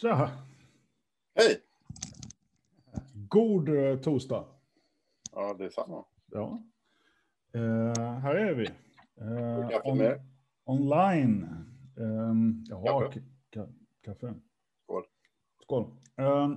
[0.00, 0.30] Tja!
[1.34, 1.60] Hej!
[3.28, 4.44] God eh, torsdag.
[5.32, 6.04] Ja, det är samma.
[6.30, 6.62] Ja.
[7.54, 8.66] Eh, här är vi.
[9.20, 10.20] Eh, on-
[10.64, 11.46] online.
[11.96, 13.20] Um, jaha, Kaffe.
[13.20, 13.22] ka-
[13.54, 13.72] ka-
[14.04, 14.34] kaffe.
[14.84, 15.04] Skål.
[15.62, 15.90] Skål.
[16.16, 16.56] Ehm,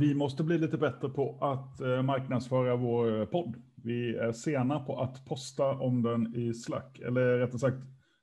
[0.00, 3.62] vi måste bli lite bättre på att eh, marknadsföra vår eh, podd.
[3.74, 6.98] Vi är sena på att posta om den i Slack.
[6.98, 7.76] Eller rättare sagt,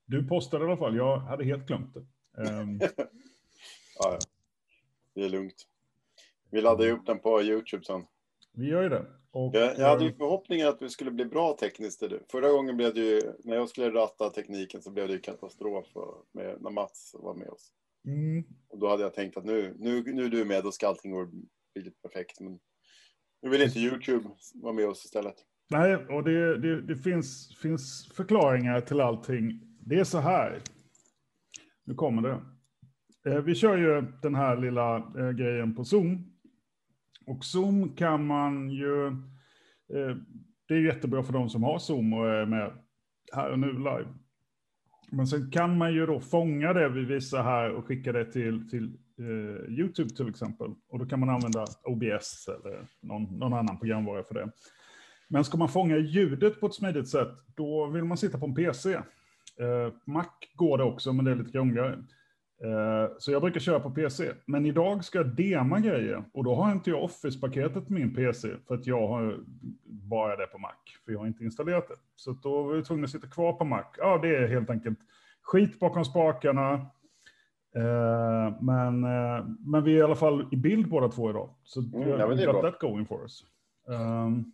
[0.06, 0.96] du postade i alla fall.
[0.96, 2.06] Jag hade helt glömt det.
[2.38, 2.80] Ehm,
[4.00, 4.20] Ja.
[5.16, 5.68] Det är lugnt.
[6.52, 8.06] Vi laddar ju upp den på YouTube sen.
[8.54, 9.06] vi gör ju det.
[9.32, 12.04] Och, Jag, jag hade ju eh, förhoppningen att vi skulle bli bra tekniskt.
[12.32, 15.86] Förra gången blev det ju, när jag skulle ratta tekniken så blev det ju katastrof
[15.96, 17.72] och- med, när Mats var med oss.
[18.06, 20.88] mm, Och då hade jag tänkt att nu, nu, nu är du med, då ska
[20.88, 21.28] allting gå
[22.02, 22.40] perfekt.
[22.40, 22.60] Men
[23.42, 25.36] nu vill inte YouTube vara med oss istället.
[25.70, 29.60] Nej, och det, det, det finns, finns förklaringar till allting.
[29.80, 30.62] Det är så här.
[31.86, 32.42] Nu kommer det.
[33.26, 36.34] Eh, vi kör ju den här lilla eh, grejen på Zoom.
[37.26, 39.08] Och Zoom kan man ju...
[39.94, 40.18] Eh,
[40.68, 42.72] det är jättebra för de som har Zoom och är med
[43.34, 44.08] här och nu live.
[45.12, 48.70] Men sen kan man ju då fånga det vi visar här och skicka det till,
[48.70, 48.98] till
[49.70, 50.72] YouTube till exempel.
[50.90, 54.52] Och då kan man använda OBS eller någon, någon annan programvara för det.
[55.28, 58.56] Men ska man fånga ljudet på ett smidigt sätt, då vill man sitta på en
[58.56, 59.00] PC.
[59.60, 61.94] Eh, Mac går det också, men det är lite krångligare.
[62.64, 64.32] Eh, så jag brukar köra på PC.
[64.46, 68.50] Men idag ska jag dema grejer och då har inte jag Office-paketet på min PC
[68.68, 69.40] för att jag har
[69.86, 70.72] bara det på Mac,
[71.06, 71.96] för jag har inte installerat det.
[72.16, 73.84] Så då var jag tvungen att sitta kvar på Mac.
[73.98, 75.00] Ja, det är helt enkelt
[75.42, 76.74] skit bakom spakarna.
[77.76, 79.00] Eh, men,
[79.60, 81.50] men vi är i alla fall i bild båda två idag.
[81.64, 83.46] Så Mm, det är going for us.
[83.88, 84.52] Um,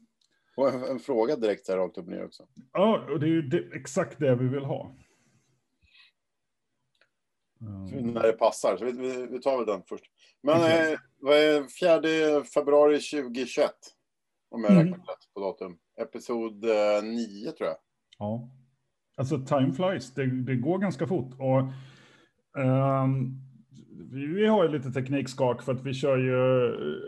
[0.60, 2.44] Och en, en fråga direkt här rakt upp och ner också.
[2.74, 4.96] Ja, och det är ju det, exakt det vi vill ha.
[7.62, 8.14] Mm.
[8.14, 8.78] När det passar.
[8.78, 10.06] Så vi, vi, vi tar väl den först.
[10.44, 10.94] Men Okej.
[10.94, 11.64] eh, vad är
[12.40, 13.72] 4 februari 2021?
[14.50, 14.86] Om jag Mm.
[14.88, 15.78] räknar rätt på datum.
[16.02, 17.78] Episod eh, 9 tror jag.
[18.18, 18.50] Ja.
[19.18, 21.34] Alltså time flies, det, det går ganska fort.
[21.40, 21.60] Och,
[22.64, 23.32] ehm,
[24.00, 26.32] vi, vi har ju lite teknikskak för att vi kör ju,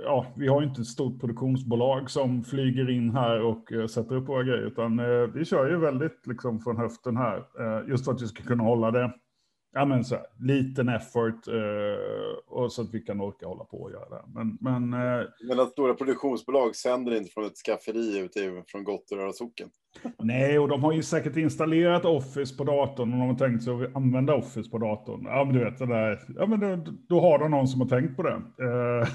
[0.04, 4.16] ja, vi har ju inte ett stort produktionsbolag som flyger in här och uh, sätter
[4.16, 8.06] upp våra grejer, utan uh, vi kör ju väldigt liksom från höften här, uh, just
[8.06, 9.14] för att vi ska kunna hålla det,
[9.74, 13.82] ja men så här, liten effort eh, och så att vi kan orka hålla på
[13.82, 14.24] och göra det.
[14.34, 19.32] Men, men eh, Men att stora produktionsbolag sänder inte från ett skafferi ute från Gotteröra
[19.32, 19.70] socken.
[20.24, 23.74] Nej, och de har ju säkert installerat Office på datorn och de har tänkt sig
[23.74, 25.26] att använda Office på datorn.
[25.26, 27.88] Ja, men du vet, det där, ja, men då, då har de någon som har
[27.88, 28.42] tänkt på det.
[28.60, 29.08] Eh,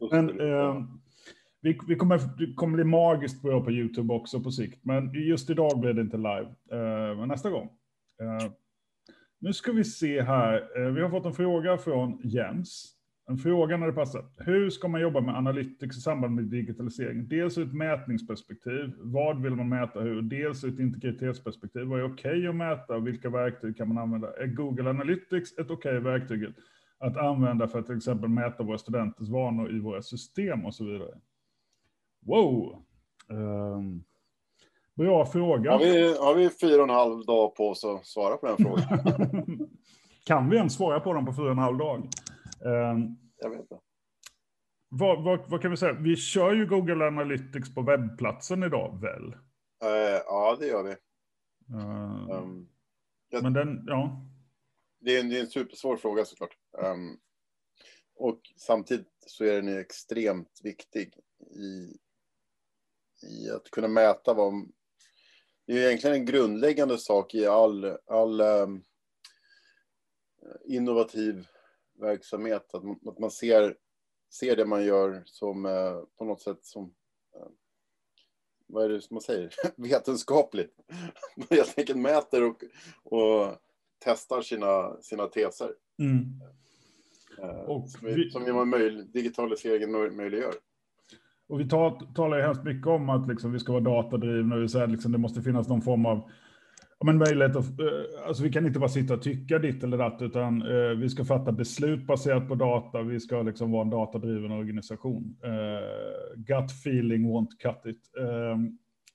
[0.10, 0.82] men eh,
[1.60, 4.84] vi, vi kommer, det kommer bli magiskt bra på YouTube också på sikt.
[4.84, 6.48] Men just idag blir det inte live.
[6.72, 7.70] Eh, men nästa gång.
[9.44, 10.70] Nu ska vi se här.
[10.76, 12.94] Eh, vi har fått en fråga från Jens.
[13.28, 14.24] En fråga när det passar.
[14.38, 17.28] Hur ska man jobba med analytics i samband med digitalisering?
[17.28, 18.94] Dels ur ett mätningsperspektiv.
[18.98, 20.22] Vad vill man mäta hur?
[20.22, 21.82] Dels ur ett integritetsperspektiv.
[21.82, 22.98] Vad är okej att mäta?
[22.98, 24.36] Vilka verktyg kan man använda?
[24.36, 26.54] Är Google Analytics ett okej verktyg
[26.98, 30.84] att använda för att till exempel mäta våra studenters vanor i våra system och så
[30.84, 31.20] vidare?
[32.26, 32.84] Wow!
[33.28, 34.04] Um
[34.94, 35.70] bra fråga.
[35.72, 38.56] Har vi, har vi fyra och en halv dag på oss att svara på den
[38.56, 39.68] frågan?
[40.24, 42.08] kan vi ens svara på dem på fyra och en halv dag?
[42.64, 43.78] Ehm, Jag vet inte.
[44.88, 45.92] vad, vad, vad kan vi säga?
[45.92, 49.32] Vi kör ju Google Analytics på webbplatsen idag, väl?
[49.82, 50.96] Eh, ja, det gör vi.
[51.74, 52.68] Ehm,
[53.32, 54.26] Um, men den, ja.
[55.00, 56.56] det, är en, det är en supersvår fråga såklart.
[56.72, 57.20] Um,
[58.14, 61.14] och samtidigt så är den ju extremt viktig
[61.50, 61.96] i,
[63.26, 64.52] i att kunna mäta vad...
[65.66, 68.84] Det är egentligen en grundläggande sak i all, all um,
[70.64, 71.46] innovativ
[72.00, 72.74] verksamhet.
[72.74, 73.76] Att man, att man ser,
[74.32, 76.84] ser det man gör som eh, på något sätt som
[77.36, 77.46] eh,
[78.66, 79.54] vad är det som man säger?
[79.76, 80.76] Vetenskapligt.
[81.36, 82.64] Man helt enkelt mäter och,
[83.04, 83.56] och
[83.98, 85.74] testar sina, sina teser.
[85.98, 86.24] Mm.
[87.38, 90.54] Eh, Och som, vi- som möj, digitaliseringen möj, möjliggör.
[91.48, 94.56] Och vi tal, talar ju hemskt mycket om att liksom vi ska vara datadrivna.
[94.56, 96.30] Vi säger liksom det måste finnas någon form av
[96.98, 99.98] ja, men möjlighet att, eh, alltså vi kan inte bara sitta och tycka ditt eller
[99.98, 103.02] datt, utan eh, vi ska fatta beslut baserat på data.
[103.02, 105.36] Vi ska liksom vara en datadriven organisation.
[105.44, 108.10] Eh, gut feeling won't cut it.
[108.18, 108.58] Eh,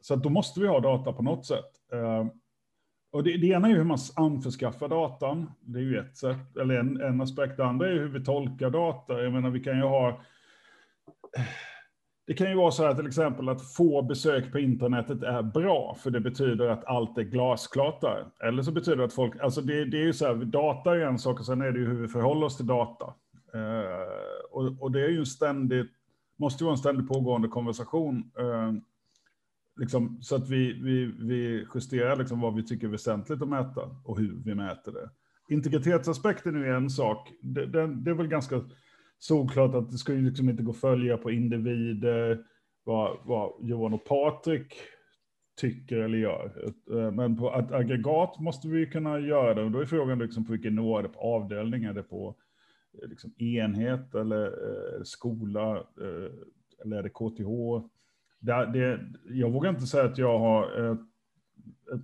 [0.02, 1.72] så att då måste vi ha data på något sätt.
[1.94, 2.28] Eh,
[3.12, 5.52] och det, det ena är ju hur man anförskaffar datan.
[5.62, 7.58] Det är ju ett sätt, eller en, en aspekt.
[7.58, 9.24] Det andra är hur vi tolkar data.
[9.24, 11.44] Jag menar, vi kan ju ha eh,
[12.30, 15.98] det kan ju vara så här till exempel att få besök på internetet är bra,
[16.00, 18.26] för det betyder att allt är glasklart där.
[18.48, 21.00] Eller så betyder det att folk, alltså det, det är ju så här, data är
[21.00, 23.06] en sak och sen är det ju hur vi förhåller oss till data.
[23.54, 25.92] Eh, och, och, det är ju en ständigt,
[26.38, 28.31] måste ju vara en ständigt pågående konversation.
[28.40, 28.74] Eh,
[29.80, 33.81] liksom, så att vi, vi, vi justerar liksom vad vi tycker är väsentligt att mäta
[34.04, 35.10] och hur vi mäter det.
[35.54, 37.31] Integritetsaspekten är en sak.
[37.42, 38.62] Det, det, det är väl ganska
[39.19, 42.45] solklart att det ska ju liksom inte gå att följa på individer
[42.83, 44.74] vad, vad Johan och Patrik
[45.57, 46.74] tycker eller gör.
[46.92, 49.63] Eh, men på ett aggregat måste vi kunna göra det.
[49.63, 51.83] Och då är frågan liksom på vilken nivå är det på avdelning?
[51.83, 52.36] Är det på
[53.01, 55.83] eh, liksom enhet eller eh, skola?
[56.86, 57.88] Eller är det KTH?
[58.39, 61.00] Det, det, jag vågar inte säga att jag har ett,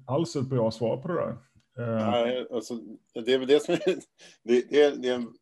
[0.05, 1.37] alls ett bra svar på det där.
[1.79, 2.79] Eh, Nej, alltså,
[3.13, 3.99] det är väl det som är,
[4.43, 5.33] det, är, det är en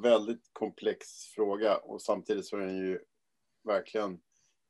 [0.00, 2.98] väldigt komplex fråga och samtidigt så är den ju
[3.64, 4.20] verkligen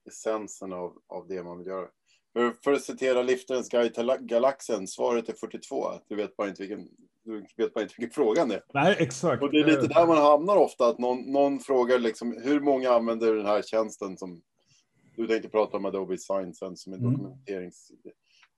[0.08, 1.88] essensen av, av det man vill göra.
[2.32, 5.92] För, för att citera Liftarens guide till galaxen, svaret är 42.
[6.08, 6.88] Du vet bara inte vilken,
[7.24, 8.62] du vet bara inte vilken frågan är.
[8.74, 9.42] Nej, exakt.
[9.42, 12.90] Och det är lite där man hamnar ofta, att någon, någon frågar liksom, hur många
[12.90, 14.42] använder den här tjänsten som
[15.16, 17.12] du tänkte prata om Adobe Sign som är mm.
[17.12, 17.92] dokumenterings...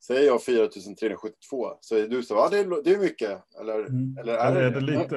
[0.06, 4.18] Säger jag 4372, så är du så, ja det är, det är mycket, eller, mm.
[4.20, 5.16] eller är, eller är det, det lite?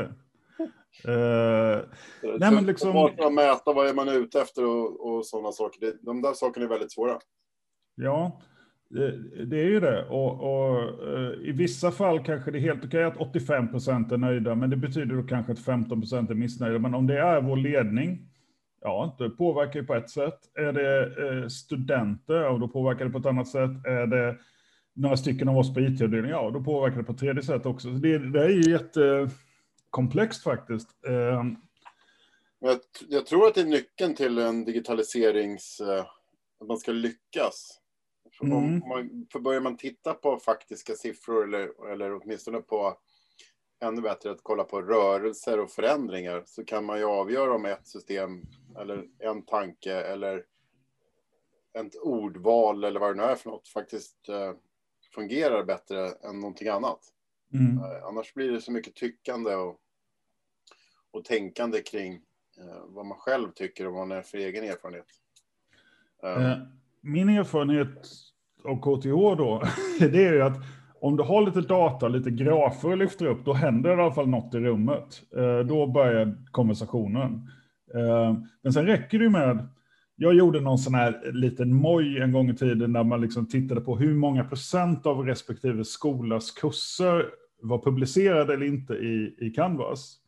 [1.08, 1.84] uh,
[2.40, 2.98] nej, men liksom...
[2.98, 6.66] Att mäta vad är man ute efter och, och sådana saker, det, de där sakerna
[6.66, 7.20] är väldigt svåra.
[7.96, 8.42] Ja,
[9.50, 10.06] det är ju det.
[10.06, 14.18] Och, och uh, i vissa fall kanske det är helt okej att 85 procent är
[14.18, 16.80] nöjda, men det betyder då kanske att 15 procent är missnöjda.
[16.80, 18.28] Men om det är vår ledning,
[18.82, 20.40] ja, det påverkar ju på ett sätt.
[20.54, 23.86] Är det uh, studenter, ja, då påverkar det på ett annat sätt.
[23.86, 24.38] Är det
[24.96, 27.88] några stycken av oss på IT-avdelningen, ja, då påverkar det på tredje sätt också.
[27.88, 31.06] Så det, det är ju jättekomplext faktiskt.
[31.08, 31.56] Ehm,
[32.60, 35.80] jag, jag, tror att det är nyckeln till en digitaliserings...
[35.80, 36.06] Eh,
[36.60, 37.82] att man ska lyckas.
[38.38, 38.80] För, mm.
[38.80, 42.98] man, för börjar man titta på faktiska siffror eller, eller åtminstone på
[43.84, 47.88] ännu bättre att kolla på rörelser och förändringar så kan man ju avgöra om ett
[47.88, 48.42] system
[48.80, 50.46] eller en tanke eller
[51.80, 54.54] ett ordval eller vad det nu är för något faktiskt eh,
[55.16, 57.00] fungerar bättre än någonting annat.
[57.54, 57.78] Mm.
[57.78, 59.78] Eh, annars blir det så mycket tyckande och,
[61.12, 62.14] och tänkande kring
[62.58, 65.06] eh, vad man själv tycker och vad man är för egen erfarenhet.
[66.24, 66.58] Eh,
[67.02, 68.08] min erfarenhet
[68.64, 69.64] av KTH då,
[70.00, 70.58] det är ju att
[71.02, 74.14] om du har lite data, lite grafer och lyfter upp, då händer det i alla
[74.14, 75.22] fall något i rummet.
[75.68, 77.50] Då börjar konversationen.
[78.62, 79.68] Men sen räcker det ju med
[80.16, 83.82] jag gjorde någon sån här liten moj en gång i tiden där man liksom tittade
[83.82, 87.26] på hur många procent av respektive skolas kurser
[87.62, 90.20] var publicerade eller inte i, i Canvas.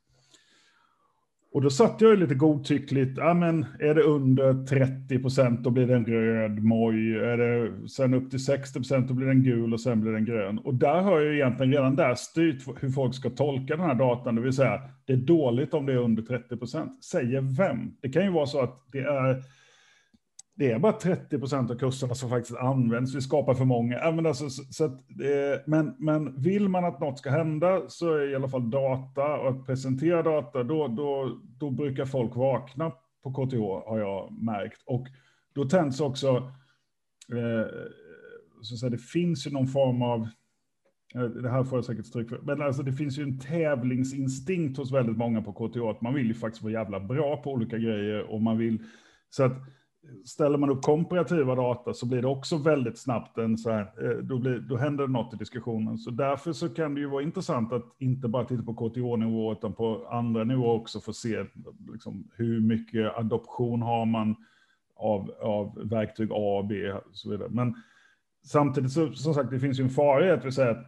[1.54, 5.70] Och då satt jag ju lite godtyckligt, ja men är det under 30 procent då
[5.70, 9.44] blir det en röd moj, är det sen upp till 60 procent då blir den
[9.44, 10.60] gul och sen blir den grön.
[10.60, 13.96] Och där har jag ju egentligen redan där styrt hur folk ska tolka den här
[13.96, 17.04] datan, det vill säga det är dåligt om det är under 30 procent.
[17.04, 17.92] Säger vem?
[18.02, 19.44] Det kan ju vara så att det är
[20.58, 23.16] det är bara 30 procent av kurserna som faktiskt används.
[23.16, 24.12] Vi skapar för många.
[24.12, 28.32] Men, alltså, så att, eh, men, men vill man att något ska hända så är
[28.32, 32.92] i alla fall data och att presentera data, då, då, då brukar folk vakna
[33.24, 34.84] på KTH har jag märkt.
[34.86, 35.08] Och
[35.54, 36.28] då tänds också,
[37.34, 37.68] eh,
[38.62, 40.28] så att säga, det finns ju någon form av,
[41.16, 44.78] eh, det här får jag säkert stryk för, men alltså det finns ju en tävlingsinstinkt
[44.78, 47.78] hos väldigt många på KTH, att man vill ju faktiskt vara jävla bra på olika
[47.78, 48.84] grejer och man vill,
[49.30, 49.58] så att
[50.26, 54.18] ställer man upp komparativa data så blir det också väldigt snabbt en så här, eh,
[54.18, 55.98] då, blir, då händer det något i diskussionen.
[55.98, 59.74] Så därför så kan det ju vara intressant att inte bara titta på KTH-nivå utan
[59.74, 61.46] på andra nivåer också för att se
[61.92, 64.36] liksom, hur mycket adoption har man
[64.96, 67.50] av, av verktyg A, B och så vidare.
[67.52, 67.76] Men
[68.46, 70.88] samtidigt så, som sagt, det finns ju en fara i att vi säger att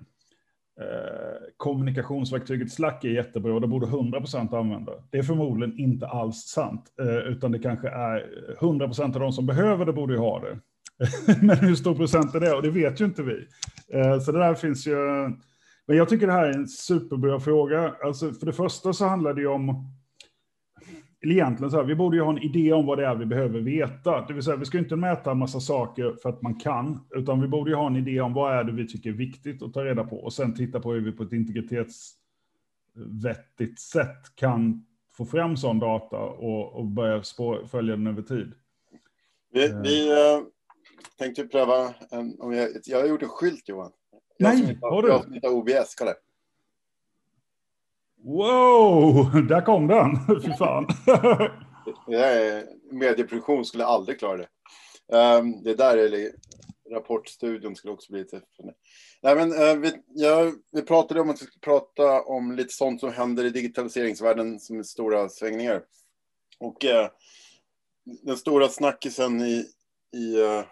[0.79, 4.91] Eh, kommunikationsverktyget Slack är jättebra och det borde 100% använda.
[5.09, 8.25] Det är förmodligen inte alls sant, eh, utan det kanske är
[8.59, 10.59] 100% av de som behöver det borde ju ha det.
[11.41, 12.53] Men hur stor procent är det?
[12.53, 13.47] Och det vet ju inte vi.
[13.93, 14.95] Eh, så det där finns ju...
[15.87, 17.95] Men jag tycker det här är en superbra fråga.
[18.03, 19.91] Alltså för det första så handlar det ju om
[21.21, 23.25] eller egentligen så här, vi borde ju ha en idé om vad det är vi
[23.25, 24.25] behöver veta.
[24.27, 27.41] Det vill säga, vi ska inte mäta en massa saker för att man kan, utan
[27.41, 29.73] vi borde ju ha en idé om vad är det vi tycker är viktigt att
[29.73, 35.25] ta reda på och sen titta på hur vi på ett integritetsvettigt sätt kan få
[35.25, 38.53] fram sån data och, och börja spår, följa den över tid.
[39.51, 39.81] Vi, uh.
[39.81, 40.17] vi uh,
[41.17, 43.91] tänkte pröva, en, om jag, jag har gjort en skylt Johan.
[44.37, 45.07] Jag Nej, har du?
[45.07, 46.13] Jag som heter OBS, kolla.
[48.23, 50.17] Wow, där kom den.
[50.41, 50.87] Fy fan.
[52.91, 54.47] medieproduktion skulle aldrig klara det.
[55.17, 56.31] Um, det där är
[56.91, 58.41] rapportstudion skulle också bli lite...
[59.21, 62.99] Nej, men, uh, vi, ja, vi pratade om att vi skulle prata om lite sånt
[62.99, 65.83] som händer i digitaliseringsvärlden som är stora svängningar.
[66.59, 67.07] Och uh,
[68.23, 69.65] den stora snackisen i,
[70.13, 70.63] i uh,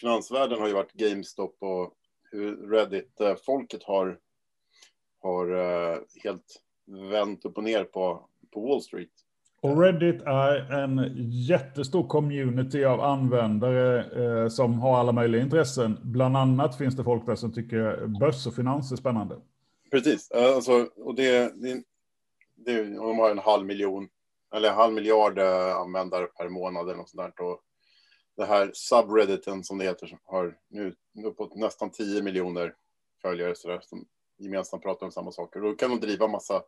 [0.00, 1.92] finansvärlden har ju varit GameStop och
[2.30, 4.18] hur Reddit-folket har,
[5.22, 5.46] har
[6.22, 9.10] helt vänt upp och ner på, på Wall Street.
[9.60, 14.04] Och Reddit är en jättestor community av användare
[14.44, 15.98] eh, som har alla möjliga intressen.
[16.02, 19.36] Bland annat finns det folk där som tycker börs och finans är spännande.
[19.90, 21.82] Precis, alltså, och det, det,
[22.54, 24.08] det, de har en halv miljon,
[24.54, 27.44] eller en halv miljard eh, användare per månad eller något sånt där.
[27.44, 27.60] Och
[28.36, 32.74] det här subredditen som det heter har nu uppåt nästan 10 miljoner
[33.22, 34.04] följare så där, som
[34.38, 35.60] gemensamt pratar om samma saker.
[35.60, 36.62] Då kan de driva massa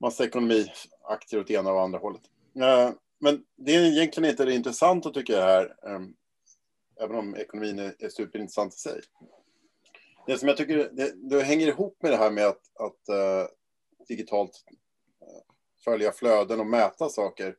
[0.00, 2.22] massa ekonomiaktier åt ena och andra hållet.
[2.56, 6.14] Eh, men det är egentligen inte det intressanta tycker jag här, ehm,
[7.00, 9.00] även om ekonomin är superintressant i sig.
[10.26, 13.46] Det som jag tycker det, det hänger ihop med det här med att, att uh,
[14.08, 14.64] digitalt
[15.20, 15.42] eh,
[15.84, 17.56] följa flöden och mäta saker.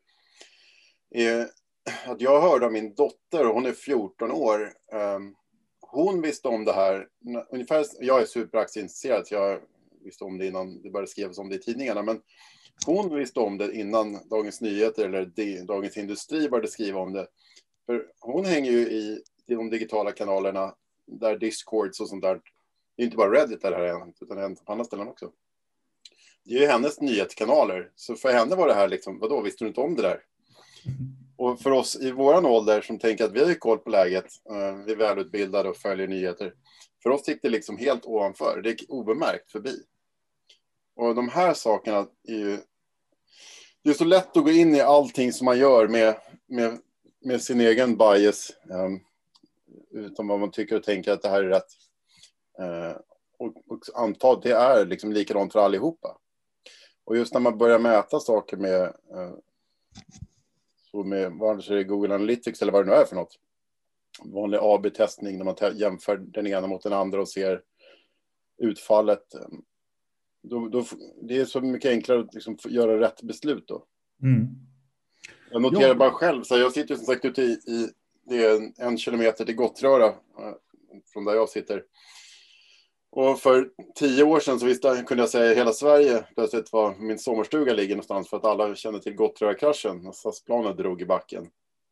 [1.12, 1.50] Är
[2.06, 5.36] att jag hörde av min dotter, hon är 14 år, um,
[5.80, 7.08] hon visste om det här,
[7.50, 9.62] ungefär, jag är superaktieintresserad, jag
[10.05, 12.01] visste om det innan det började skrivas om det i tidningarna.
[12.03, 12.21] Men
[12.85, 17.27] hon visste om det innan Dagens Nyheter eller Dagens Industri började skriva om det.
[17.85, 20.75] För hon hänger ju i, de digitala kanalerna
[21.07, 22.41] där Discords och sånt där.
[22.95, 24.71] Det är inte bara Reddit där det här är hänt, utan det har hänt på
[24.71, 25.31] andra ställen också.
[26.43, 27.91] Det är ju hennes nyhetskanaler.
[27.95, 30.21] Så för henne var det här liksom, vadå, visste du inte om det där?
[31.38, 34.25] Och för oss i våran ålder som tänker att vi har ju koll på läget,
[34.50, 36.53] eh, vi är välutbildade och följer nyheter.
[37.03, 39.83] För oss gick det liksom helt ovanför, det gick obemärkt förbi.
[40.96, 42.58] Och de här sakerna är ju...
[43.84, 46.80] Det är så lätt att gå in i allting som man gör med, med,
[47.22, 48.52] med sin egen bias.
[48.72, 49.00] Ehm, um,
[49.92, 51.68] utan vad man tycker och tänker att det här är rätt.
[52.60, 52.98] Uh,
[53.38, 56.18] och, och anta att det är liksom likadant för allihopa.
[57.06, 58.82] Och just när man börjar mäta saker med,
[59.16, 59.36] uh,
[60.92, 63.40] så med vare sig det är Google Analytics eller vad det nu är för något.
[64.24, 67.62] Vanlig AB-testning när man jämför den ena mot den andra och ser
[68.58, 69.36] utfallet.
[69.36, 69.64] Um,
[70.50, 70.86] då, då,
[71.22, 73.86] det är så mycket enklare att liksom göra rätt beslut då.
[74.24, 74.48] Mm.
[75.52, 75.96] Jag noterar ja.
[75.96, 77.90] bara själv, så jag sitter som sagt ute i, i
[78.25, 80.54] det är en, en kilometer till Gottröra eh,
[81.14, 81.84] från där jag sitter.
[83.12, 87.20] Och för tio år sedan så visste, kunde jag säga hela Sverige plötsligt var min
[87.20, 91.48] sommarstuga ligger någonstans för att alla kände till Gottröra-kraschen när SAS-planet drog i backen.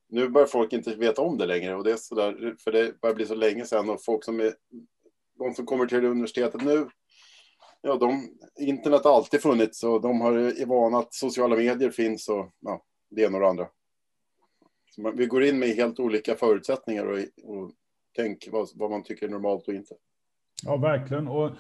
[0.09, 3.01] Nu börjar folk inte veta om det längre och det är så där, för det
[3.01, 4.53] börjar bli så länge sedan och folk som är
[5.39, 6.87] de som kommer till universitetet nu
[7.83, 12.29] ja, de, internet har alltid funnits och de har I vana att sociala medier finns
[12.29, 13.67] och ja, det ena och det andra.
[14.97, 17.71] Man, vi går in med helt olika förutsättningar och, och
[18.15, 19.95] tänk vad, vad man tycker är normalt och inte.
[20.63, 21.27] Ja, verkligen.
[21.27, 21.51] Och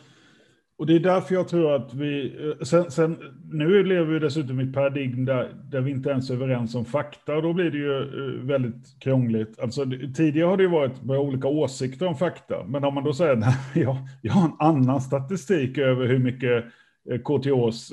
[0.83, 2.35] och det är därför jag tror att vi...
[2.39, 3.17] Eh, sen, sen,
[3.51, 6.85] nu lever vi dessutom i ett paradigm där, där vi inte ens är överens om
[6.85, 7.35] fakta.
[7.35, 9.59] Och då blir det ju eh, väldigt krångligt.
[9.59, 9.85] Alltså,
[10.15, 12.63] tidigare har det ju varit olika åsikter om fakta.
[12.67, 16.65] Men om man då säger att jag, jag har en annan statistik över hur mycket
[17.11, 17.91] eh, KTHs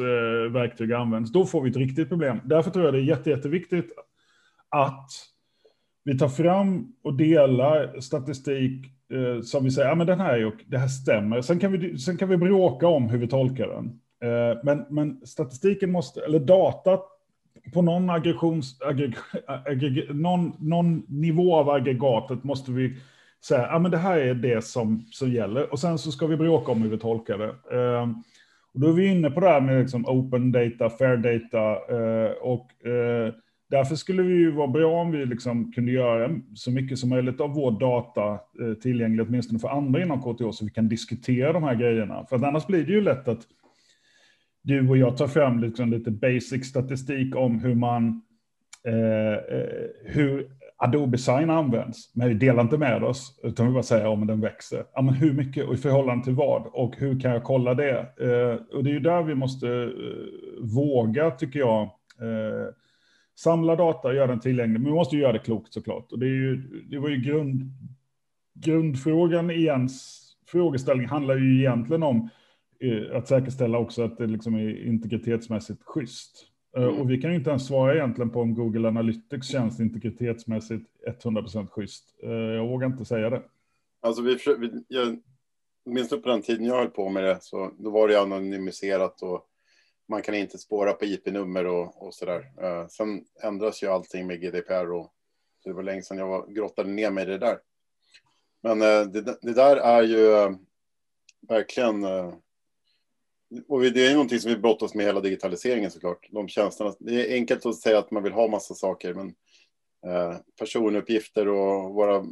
[0.51, 2.41] verktyg används, då får vi ett riktigt problem.
[2.45, 3.93] Därför tror jag det är jätte, jätteviktigt
[4.69, 5.11] att
[6.05, 10.53] vi tar fram och delar statistik eh, som vi säger, ja men den här är
[10.67, 11.41] det här stämmer.
[11.41, 14.01] Sen kan vi, sen kan vi bråka om hur vi tolkar den.
[14.23, 17.07] Eh, men, men statistiken måste, eller datat
[17.75, 19.15] på någon aggressions, aggreg,
[19.47, 22.97] aggreg, någon, någon nivå av aggregatet måste vi
[23.45, 25.73] säga, ja men det här är det som, som gäller.
[25.73, 27.79] Och sen så ska vi bråka om hur vi tolkar det.
[27.79, 28.09] Eh,
[28.75, 32.33] och då är vi inne på det här med liksom open data, fair data eh,
[32.33, 33.35] och eh,
[33.71, 37.41] Därför skulle det ju vara bra om vi liksom kunde göra så mycket som möjligt
[37.41, 41.63] av vår data eh, tillgänglig, åtminstone för andra inom KTH, så vi kan diskutera de
[41.63, 42.27] här grejerna.
[42.29, 43.43] För att annars blir det ju lätt att
[44.63, 48.23] du och jag tar fram liksom lite basic statistik om hur man
[48.87, 49.67] eh, eh
[50.05, 50.51] hur
[50.83, 54.41] Adobe Sign används, men vi delar inte med oss, utan vi bara säger om den
[54.41, 54.85] växer.
[54.95, 56.67] Ja, men hur mycket och i förhållande till vad?
[56.67, 57.99] Och hur kan jag kolla det?
[57.99, 59.91] Eh, och det är ju där vi måste eh,
[60.77, 61.83] våga, tycker jag,
[62.21, 62.69] eh,
[63.43, 64.81] samla data och göra den tillgänglig.
[64.81, 66.13] Men vi måste ju göra det klokt såklart.
[66.13, 66.57] Och det, är ju,
[66.91, 67.63] det var ju grund,
[68.55, 72.29] grundfrågan i ens frågeställning handlar ju egentligen om
[72.81, 76.47] eh, att säkerställa också att det liksom är integritetsmässigt schysst.
[76.77, 76.95] Eh, mm.
[76.95, 80.87] Och vi kan ju inte ens svara egentligen på om Google Analytics känns integritetsmässigt
[81.23, 82.15] 100% schysst.
[82.23, 83.43] Eh, jag vågar inte säga det.
[84.03, 85.19] Alltså vi, vi jag
[85.85, 89.47] minns på den tiden jag höll på med det, så då var det anonymiserat och
[90.11, 92.53] man kan inte spåra på IP-nummer och, och sådär.
[92.63, 95.13] Eh, sen ändras ju allting med GDPR och
[95.63, 97.59] så det var länge sedan jag var, grottade ner mig i det där.
[98.63, 100.51] Men eh, det, det, där är ju eh,
[101.49, 102.35] verkligen eh,
[103.69, 106.29] och det är någonting som vi brottas med hela digitaliseringen såklart.
[106.31, 106.95] De tjänsterna.
[106.99, 109.35] Det är enkelt att säga att man vill ha massa saker, men
[110.07, 112.25] eh, personuppgifter och våra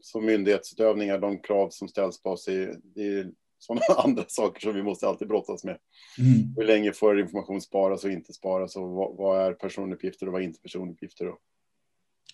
[0.00, 3.32] som myndighetsutövningar, de krav som ställs på oss, är, det är
[3.64, 5.78] sådana andra saker som vi måste alltid brottas med.
[6.18, 6.54] Mm.
[6.56, 10.42] Hur länge får information sparas och inte sparas och vad, vad är personuppgifter och vad
[10.42, 11.28] är inte personuppgifter?
[11.28, 11.38] Och,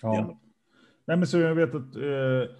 [0.03, 0.15] ja.
[0.15, 0.41] ja.
[1.07, 2.57] Nej, men så jag vet att eh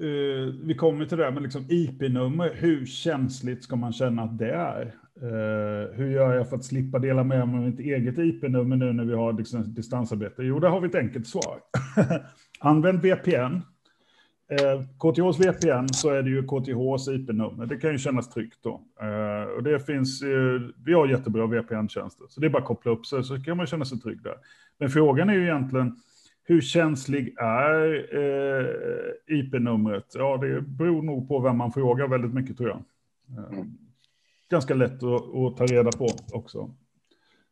[0.00, 4.52] Uh, vi kommer till det, men liksom IP-nummer, hur känsligt ska man känna att det
[4.52, 4.94] är?
[5.22, 8.92] Uh, hur gör jag för att slippa dela med mig av mitt eget IP-nummer nu
[8.92, 10.42] när vi har liksom distansarbete?
[10.42, 11.60] Jo, där har vi ett enkelt svar.
[12.60, 13.60] Använd VPN.
[14.50, 17.66] Eh, KTHs VPN så är det ju KTHs IP-nummer.
[17.66, 18.80] Det kan ju kännas tryggt då.
[19.02, 20.22] Uh, och det finns,
[20.84, 23.66] vi har jättebra VPN-tjänster, så det är bara att koppla upp sig så kan man
[23.66, 24.34] känna sig trygg där.
[24.78, 25.96] Men frågan är ju egentligen,
[26.48, 30.06] hur känslig är eh, IP-numret?
[30.14, 32.82] Ja, det beror nog på vem man frågar väldigt mycket tror jag.
[33.38, 33.66] Eh, mm.
[34.50, 36.74] Ganska lätt att, att, ta reda på också.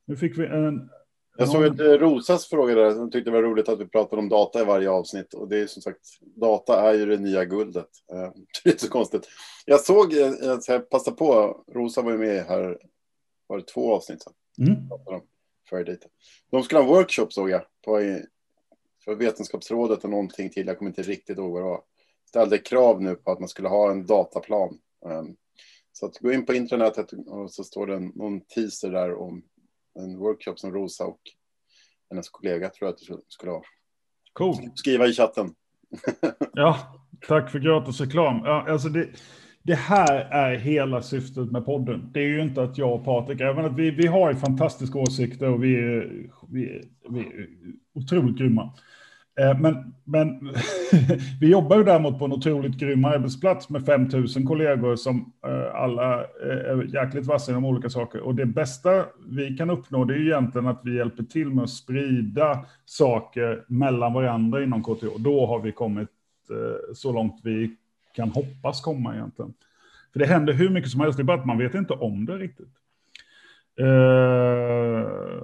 [0.07, 0.91] Nu fick vi en...
[1.39, 4.23] Jag såg ett, eh, Rosas fråga där, som tyckte det var roligt att vi pratade
[4.23, 5.35] om data i varje avsnitt.
[5.35, 7.89] Och det är som sagt, data är ju det nya guldet.
[8.13, 8.19] Eh,
[8.65, 9.29] det är inte så konstigt.
[9.65, 10.33] Jag såg, eh,
[10.67, 12.79] jag passade på, Rosa var ju med här,
[13.47, 14.33] var det två avsnitt sedan?
[14.59, 14.77] Mm.
[16.51, 18.01] De skulle ha en workshop såg jag, på
[19.05, 21.83] för Vetenskapsrådet och någonting till, jag kommer inte riktigt ihåg vad det var,
[22.29, 24.79] ställde krav nu på att man skulle ha en dataplan.
[25.05, 25.37] Um,
[25.93, 29.43] så att gå in på internetet och så står det någon teaser där om
[29.99, 31.21] en workshop som Rosa och
[32.11, 33.63] hennes kollega tror jag att du skulle ha.
[34.33, 34.55] Cool.
[34.75, 35.55] Skriva i chatten.
[36.53, 38.41] ja, tack för gratis reklam.
[38.45, 39.09] Ja, alltså det,
[39.63, 42.11] det här är hela syftet med podden.
[42.13, 45.49] Det är ju inte att jag och Patrik, även att vi, vi har fantastiska åsikter
[45.49, 47.49] och vi är, vi, är, vi är
[47.95, 48.73] otroligt grymma.
[49.41, 50.55] Eh, men, men
[51.41, 55.75] vi jobbar ju däremot på en otroligt grym arbetsplats med 5 000 kollegor som eh,
[55.75, 58.21] alla eh, är jäkligt vassa inom olika saker.
[58.21, 61.65] Och det bästa vi kan uppnå det är ju egentligen att vi hjälper till med
[61.65, 65.07] att sprida saker mellan varandra inom KTH.
[65.19, 66.09] Då har vi kommit
[66.95, 67.77] så långt vi
[68.15, 69.55] kan hoppas komma egentligen.
[70.13, 72.27] För det händer hur mycket som helst, det är bara att man vet inte om
[72.27, 72.73] det riktigt.
[73.81, 75.37] Uh,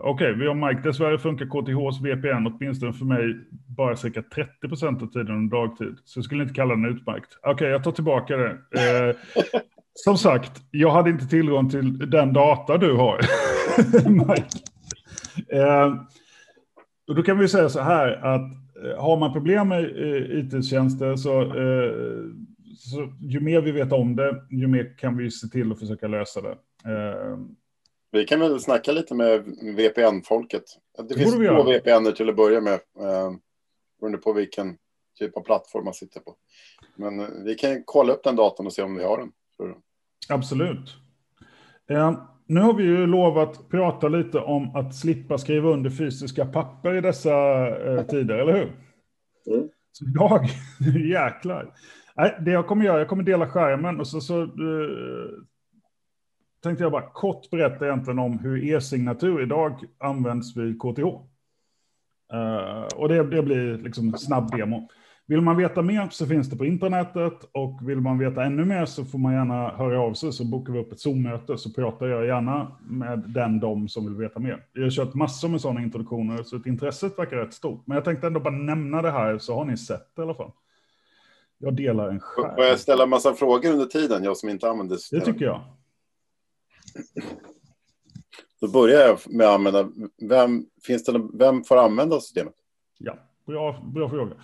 [0.00, 0.88] Okej, okay, vi har Mike.
[0.88, 3.36] Dessvärre funkar KTHs VPN åtminstone för mig
[3.76, 5.98] bara cirka 30 procent av tiden under dagtid.
[6.04, 7.38] Så jag skulle inte kalla den utmärkt.
[7.42, 8.50] Okej, okay, jag tar tillbaka det.
[8.50, 9.16] Uh,
[9.94, 13.20] som sagt, jag hade inte tillgång till den data du har,
[14.08, 14.58] Mike.
[15.54, 16.02] Uh,
[17.08, 18.52] och då kan vi säga så här att
[18.98, 19.84] har man problem med
[20.30, 21.52] it-tjänster så,
[22.76, 26.08] så ju mer vi vet om det, ju mer kan vi se till att försöka
[26.08, 26.56] lösa det.
[28.10, 29.44] Vi kan väl snacka lite med
[29.76, 30.64] VPN-folket.
[30.96, 32.74] Det, det finns två VPN till att börja med.
[32.74, 33.32] Eh,
[34.00, 34.76] beroende på vilken
[35.18, 36.36] typ av plattform man sitter på.
[36.96, 39.32] Men eh, vi kan kolla upp den datorn och se om vi har den.
[40.28, 40.96] Absolut.
[41.90, 46.94] Eh, nu har vi ju lovat prata lite om att slippa skriva under fysiska papper
[46.94, 48.72] i dessa eh, tider, eller hur?
[49.54, 49.68] Mm.
[49.92, 50.48] Så idag,
[51.08, 51.74] jäklar.
[52.16, 54.48] Nej, det jag kommer göra, jag kommer dela skärmen och så, så eh,
[56.62, 61.02] tänkte jag bara kort berätta egentligen om hur e-signatur idag används vid KTH.
[62.34, 64.88] Uh, eh, och det, det blir liksom snabb demo.
[65.28, 68.84] Vill man veta mer så finns det på internetet och vill man veta ännu mer
[68.84, 72.06] så får man gärna höra av sig så bokar vi upp ett Zoom-möte så pratar
[72.06, 74.66] jag gärna med den, de som vill veta mer.
[74.72, 77.86] Jag har kört massor med sådana introduktioner så intresset verkar rätt stort.
[77.86, 80.34] Men jag tänkte ändå bara nämna det här så har ni sett det i alla
[80.34, 80.50] fall.
[81.58, 82.54] Jag delar en skärm.
[82.54, 85.24] Får jag ställa en massa frågor under tiden, jag som inte använder systemet?
[85.24, 85.60] Det tycker jag.
[88.60, 89.88] Då börjar jag med att använda,
[90.28, 92.54] vem, finns det, vem får använda systemet?
[92.98, 93.14] Ja,
[93.46, 94.34] bra, bra fråga.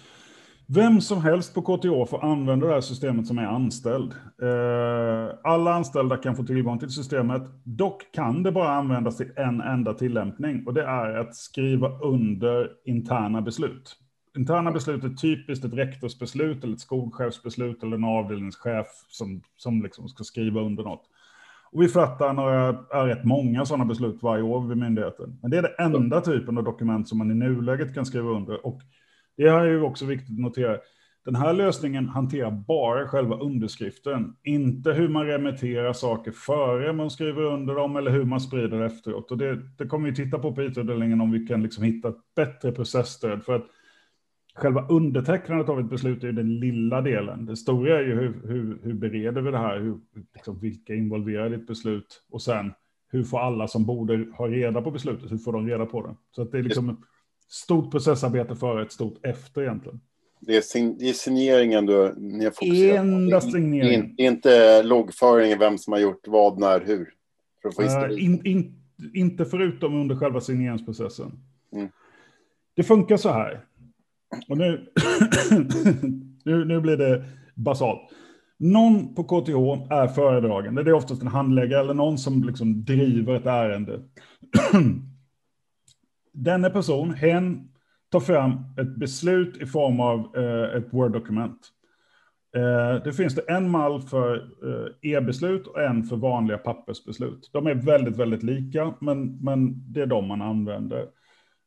[0.67, 4.13] Vem som helst på KTH får använda det här systemet som är anställd.
[4.43, 7.43] Eh, alla anställda kan få tillgång till systemet.
[7.65, 12.71] Dock kan det bara användas till en enda tillämpning och det är att skriva under
[12.85, 13.97] interna beslut.
[14.37, 20.09] Interna beslut är typiskt ett rektorsbeslut eller ett skolchefsbeslut eller en avdelningschef som, som liksom
[20.09, 21.09] ska skriva under något.
[21.75, 25.39] Och vi fattar några, är rätt många sådana beslut varje år vid myndigheten.
[25.43, 28.67] Men det är det enda typen av dokument som man i nuläget kan skriva under.
[28.67, 28.81] Och
[29.37, 30.79] det är ju också viktigt att notera.
[31.25, 37.43] Den här lösningen hanterar bara själva underskriften, inte hur man remitterar saker före man skriver
[37.43, 39.31] under dem eller hur man sprider efteråt.
[39.31, 42.35] Och det, det kommer vi titta på på IT-avdelningen om vi kan liksom hitta ett
[42.37, 43.45] bättre processstöd.
[43.45, 43.67] För att
[44.55, 47.47] själva undertecknandet av ett beslut är den lilla delen.
[47.47, 49.99] Det stora är ju hur, hur, hur bereder vi det här, hur,
[50.35, 52.73] liksom, vilka involverade i ett beslut och sen
[53.15, 56.17] hur får alla som borde ha reda på beslutet, hur får de reda på det?
[56.31, 56.97] Så det är liksom ett
[57.49, 60.01] stort processarbete före ett stort efter egentligen.
[60.41, 63.47] Det är, sign det är signeringen du ni har fokuserat Enda på.
[63.47, 64.15] signeringen.
[64.19, 67.09] Är inte loggföringen, vem som har gjort vad, när, hur.
[67.63, 68.21] För historik.
[68.21, 68.75] in, in,
[69.15, 71.33] inte förutom under själva signeringsprocessen.
[71.73, 71.89] Mm.
[72.75, 73.65] Det funkar så här.
[74.49, 74.87] Och nu,
[76.45, 78.01] nu, nu blir det basalt.
[78.59, 80.83] Någon på KTH är föredragande.
[80.83, 84.01] Det är oftast en handläggare eller någon som liksom driver ett ärende.
[86.33, 87.69] Denna person, hen,
[88.11, 91.59] tar fram ett beslut i form av eh, ett Word-dokument.
[92.57, 97.51] Eh, det finns det en mall för eh, e-beslut och en för vanliga pappersbeslut.
[97.53, 101.07] De är väldigt, väldigt lika, men, men det är de man använder.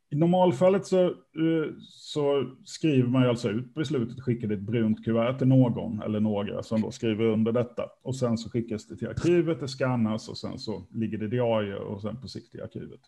[0.10, 4.62] I normalfallet så, eh, så skriver man ju alltså ut beslutet och skickar det ett
[4.62, 7.84] brunt kuvert till någon eller några som då skriver under detta.
[8.04, 11.80] Och sen så skickas det till arkivet, det skannas och sen så ligger det diarier
[11.80, 13.00] och sen på sikt i arkivet.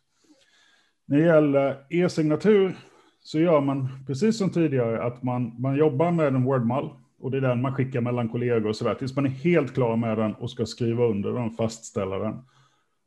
[1.05, 2.77] När det gäller e-signatur
[3.21, 7.37] så gör man precis som tidigare att man, man jobbar med en Word-mall och det
[7.37, 10.17] är den man skickar mellan kollegor och så där tills man är helt klar med
[10.17, 12.39] den och ska skriva under den, fastställa den.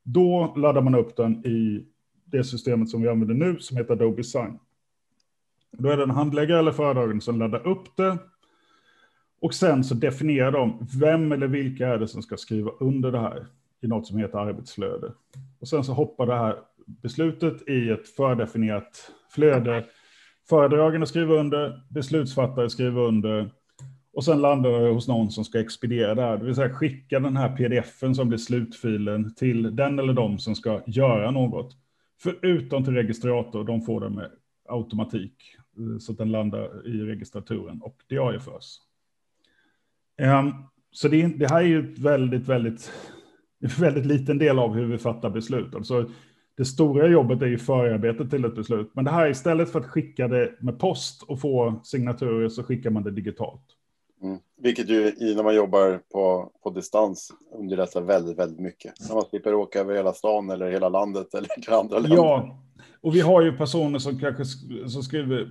[0.05, 1.87] Då laddar man upp den i
[2.33, 4.59] det systemet som vi använder nu som heter Adobe Sign.
[5.73, 8.19] Då är det en handläggare eller föredragande som laddar upp det.
[9.41, 13.21] Och sen så definierar de vem eller vilka är det som ska skriva under det
[13.21, 13.47] här
[13.81, 15.13] i något som heter arbetsflöde.
[15.61, 19.85] Och sen så hoppar det här beslutet i ett fördefinierat flöde.
[20.49, 23.51] Föredragande skriver under, beslutsfattare skriver under
[24.13, 27.21] och sen landar det hos någon som ska expediera det här, det vill säga skicka
[27.21, 31.77] den här pdfen som blir slutfilen till den eller de som ska göra något.
[32.23, 34.31] Förutom till registrator, de får den med
[34.69, 38.79] automatik eh, så att den landar i registraturen och diarieförs.
[40.21, 40.53] Um, ehm,
[40.91, 42.93] så det, det, här är ju ett väldigt, väldigt,
[43.79, 45.75] väldigt liten del av hur vi fattar beslut.
[45.75, 46.11] Alltså,
[46.57, 48.91] det stora jobbet är ju förarbetet till ett beslut.
[48.95, 52.91] Men det här istället för att skicka det med post och få signaturer så skickar
[52.91, 53.77] man det digitalt.
[54.23, 54.39] Mm.
[54.63, 58.93] Vilket ju i, när man jobbar på, på distans underlättar väldigt, väldigt mycket.
[59.09, 62.17] När man slipper åka över hela stan eller hela landet eller till andra länder.
[62.17, 62.59] Ja,
[63.03, 64.45] och vi har ju personer som kanske
[64.87, 65.49] som skriver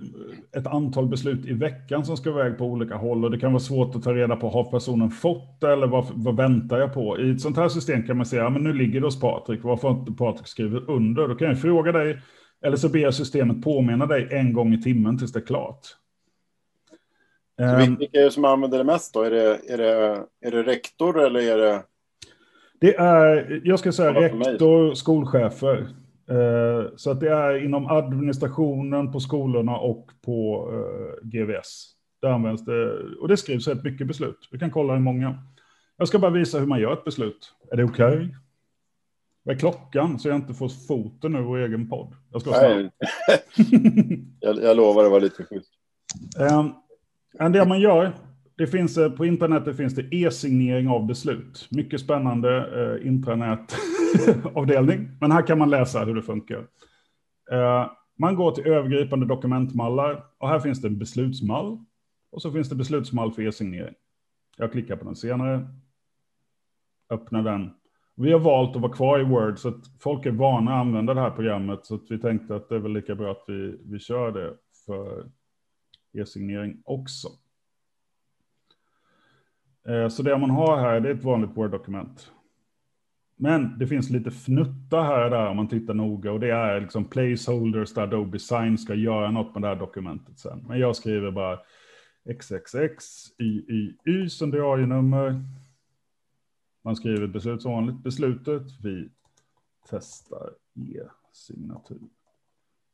[0.56, 3.60] ett antal beslut i veckan som ska iväg på olika håll och det kan vara
[3.60, 7.20] svårt att ta reda på, har personen fått det eller vad, vad väntar jag på?
[7.20, 9.64] I ett sånt här system kan man säga, ja men nu ligger det hos Patrik,
[9.64, 11.28] varför har inte Patrik skrivit under?
[11.28, 12.18] Då kan jag fråga dig,
[12.64, 15.96] eller så ber systemet påminna dig en gång i timmen tills det är klart.
[17.56, 19.22] Så Ehm, vilka är det som använder det mest då?
[19.22, 21.82] Är det, är det, är det rektor eller är det...
[22.80, 25.88] Det är, jag ska säga rektor, skolchefer.
[26.30, 31.88] Eh, Så att det är inom administrationen på skolorna och på eh, GVS.
[32.22, 34.48] Där används det, och det skrivs rätt mycket beslut.
[34.52, 35.38] Vi kan kolla hur många.
[35.96, 37.54] Jag ska bara visa hur man gör ett beslut.
[37.70, 38.36] Är det okej?
[39.42, 40.18] Vad är klockan?
[40.18, 42.14] Så jag inte får foten ur vår egen podd.
[42.32, 42.74] Jag ska vara.
[42.74, 42.90] Nej,
[44.40, 45.70] jag, jag lovar det var lite schysst.
[46.38, 46.74] Um,
[47.38, 48.12] en det man gör,
[48.56, 51.68] det finns eh, på internet det finns det e-signering av beslut.
[51.70, 55.08] Mycket spännande eh, intranätavdelning.
[55.20, 56.66] Men här kan man läsa hur det funkar.
[57.50, 61.78] Eh, man går till övergripande dokumentmallar och här finns det en beslutsmall.
[62.32, 63.94] Och så finns det beslutsmall för e-signering.
[64.56, 65.68] Jag klickar på den senare.
[67.10, 67.70] Öppnar den.
[68.16, 71.14] Vi har valt att vara kvar i Word så att folk är vana att använda
[71.14, 71.86] det här programmet.
[71.86, 74.54] Så att vi tänkte att det är väl lika bra att vi, vi kör det
[74.86, 75.30] för
[76.12, 77.28] e-signering också.
[79.88, 82.32] Eh, så det man har här det är ett vanligt Word-dokument.
[83.36, 86.80] Men det finns lite fnutta här och där om man tittar noga och det är
[86.80, 90.64] liksom placeholders där Adobe Sign ska göra något med det här dokumentet sen.
[90.68, 91.60] Men jag skriver bara
[92.24, 93.04] XXX
[93.38, 95.44] YYY som diarienummer.
[96.84, 98.02] Man skriver beslut som vanligt.
[98.02, 98.62] Beslutet.
[98.82, 99.08] Vi
[99.90, 102.00] testar e-signatur.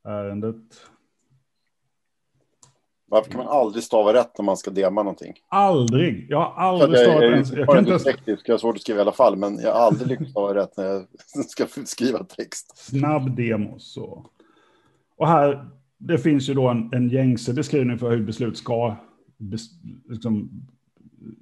[0.04, 0.90] Ärendet
[3.10, 5.34] varför kan man aldrig stava rätt när man ska dema någonting?
[5.48, 6.26] Aldrig.
[6.30, 7.50] Jag har aldrig stavat ens.
[7.50, 9.58] jag, Jag kan inte ens dyslektisk, jag har svårt att skriva i alla fall, men
[9.58, 11.06] jag har aldrig lyckats stava rätt när jag
[11.48, 12.78] ska skriva text.
[12.78, 13.78] snabb demo.
[13.78, 14.26] Så.
[15.16, 15.68] Och här,
[15.98, 18.96] det finns ju då en, en gängse beskrivning för hur beslut ska
[19.36, 19.62] bes,
[20.08, 20.50] liksom,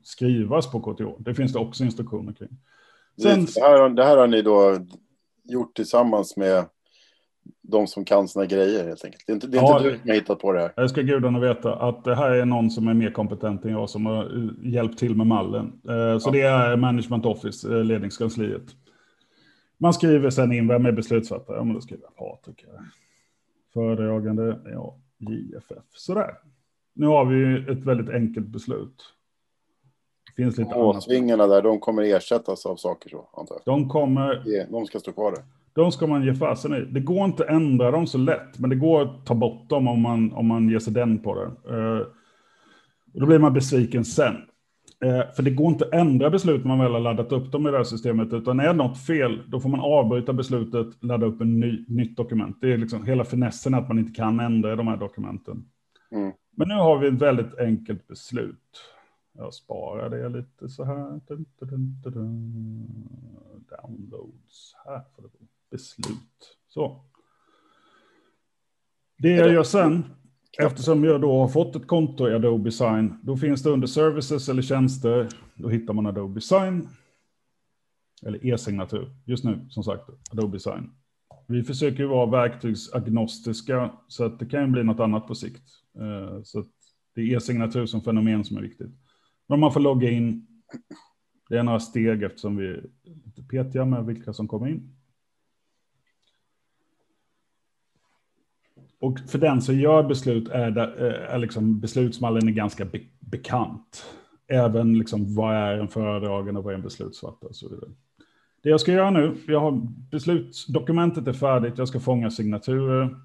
[0.03, 1.05] skrivas på KTH.
[1.19, 2.49] Det finns det också instruktioner kring.
[3.23, 4.79] Sen, Det, här, det här har ni då
[5.45, 6.65] gjort tillsammans med
[7.63, 9.23] de som kan sina grejer helt enkelt.
[9.27, 10.73] Det är inte, det är Ja, inte du som har hittat på det här.
[10.77, 13.91] jag ska gudarna veta att det här är någon som är mer kompetent än jag
[13.91, 15.81] som har eh, hjälpt till med mallen.
[15.89, 18.63] Eh, Så det är Management Office, eh, ledningskansliet.
[19.79, 21.57] Man skriver sen in, vem är beslutsfattare?
[21.57, 22.65] Ja, men då skriver jag Patrik.
[23.75, 25.85] Föredragande, ja, JFF.
[25.93, 26.31] Sådär.
[26.95, 29.03] Nu har vi ett väldigt enkelt beslut.
[30.37, 30.95] finns lite annat.
[30.95, 33.75] Måsvingarna där, de kommer ersättas av saker så, antar jag.
[33.75, 35.45] De kommer, De ska stå kvar där.
[35.77, 36.81] De ska man ge fasen i.
[36.81, 39.89] Det går inte att ändra dem så lätt, men det går att ta bort dem
[39.89, 41.47] om man, om man ger sig den på det.
[43.15, 44.35] Och då blir man besviken sen.
[45.05, 47.67] Eh, för det går inte att ändra beslut när man väl har laddat upp dem
[47.67, 51.41] i det här systemet, utan är något fel, då får man avbryta beslutet, ladda upp
[51.41, 52.59] en ny, nytt dokument.
[52.61, 55.65] Det är liksom hela finessen att man inte kan ändra i de här dokumenten.
[56.11, 56.33] Mm.
[56.57, 58.81] Men nu har vi ett väldigt enkelt beslut.
[59.39, 61.21] Jag sparar det lite så här.
[61.29, 62.87] Dun, dun, dun.
[63.69, 64.75] Downloads.
[64.87, 65.56] Här får det vara.
[65.77, 66.59] Beslut.
[66.69, 67.05] Så.
[69.19, 70.05] Det jag gör sen,
[70.59, 74.49] eftersom jag då har fått ett konto i Adobe Sign, då finns det under services
[74.49, 76.89] eller tjänster, då hittar man Adobe Sign.
[78.27, 79.11] Eller e-signatur.
[79.25, 80.91] Just nu, som sagt, Adobe Sign.
[81.49, 85.63] Vi försöker ju vara verktygsagnostiska, så att det kan ju bli något annat på sikt.
[85.99, 86.67] Eh, Så att
[87.15, 88.91] det är e-signatur som fenomen som är viktigt.
[89.49, 90.47] Men man får logga in.
[91.49, 94.96] Det är några steg eftersom vi är lite petiga med vilka som kommer in.
[99.01, 103.01] Och för den som gör beslut är, det, eh, är liksom beslutsmallen är ganska be
[103.21, 104.05] bekant.
[104.49, 107.91] Även liksom vad är en föredragande och vad är en beslutsfattare och så vidare.
[108.63, 109.81] Det jag ska göra nu, jag har
[110.11, 113.17] beslutsdokumentet är färdigt, jag ska fånga signaturer,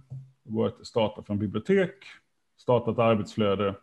[0.43, 1.93] gå att starta från bibliotek,
[2.57, 3.75] starta ett arbetsflöde.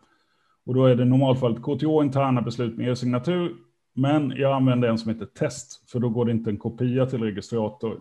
[0.66, 3.56] Och då är det normalfallet KTH interna beslut med e-signatur,
[3.94, 7.22] men jag använder en som heter test, för då går det inte en kopia till
[7.22, 7.92] registrator.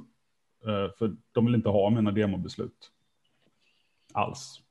[0.66, 2.92] Eh, för de vill inte ha mina demobeslut.
[4.14, 4.62] Alls.